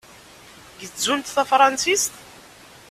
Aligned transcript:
Gezzunt 0.81 1.31
tafṛensit? 1.35 2.03